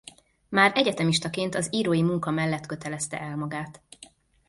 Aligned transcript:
Már 0.49 0.71
egyetemistaként 0.75 1.55
az 1.55 1.67
írói 1.71 2.01
munka 2.01 2.31
mellett 2.31 2.65
kötelezte 2.65 3.19
el 3.21 3.35
magát. 3.37 3.81